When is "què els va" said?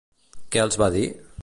0.55-0.89